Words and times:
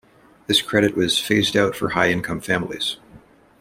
This 0.47 0.63
credit 0.63 0.95
was 0.97 1.19
phased 1.19 1.55
out 1.55 1.75
for 1.75 1.89
high-income 1.89 2.41
families. 2.41 2.97